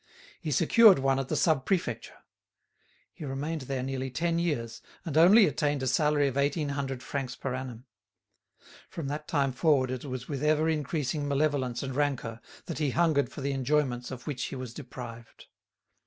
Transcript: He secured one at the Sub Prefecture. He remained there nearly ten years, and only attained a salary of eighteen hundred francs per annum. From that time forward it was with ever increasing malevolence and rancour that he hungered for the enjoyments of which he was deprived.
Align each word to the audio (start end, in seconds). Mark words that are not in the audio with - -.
He 0.39 0.49
secured 0.49 0.97
one 0.97 1.19
at 1.19 1.27
the 1.27 1.35
Sub 1.35 1.63
Prefecture. 1.63 2.15
He 3.13 3.23
remained 3.23 3.61
there 3.69 3.83
nearly 3.83 4.09
ten 4.09 4.39
years, 4.39 4.81
and 5.05 5.15
only 5.15 5.45
attained 5.45 5.83
a 5.83 5.85
salary 5.85 6.27
of 6.27 6.37
eighteen 6.37 6.69
hundred 6.69 7.03
francs 7.03 7.35
per 7.35 7.53
annum. 7.53 7.85
From 8.89 9.05
that 9.09 9.27
time 9.27 9.51
forward 9.51 9.91
it 9.91 10.03
was 10.03 10.27
with 10.27 10.43
ever 10.43 10.67
increasing 10.67 11.27
malevolence 11.27 11.83
and 11.83 11.95
rancour 11.95 12.41
that 12.65 12.79
he 12.79 12.89
hungered 12.89 13.29
for 13.31 13.41
the 13.41 13.51
enjoyments 13.53 14.09
of 14.09 14.25
which 14.25 14.45
he 14.45 14.55
was 14.55 14.73
deprived. 14.73 15.45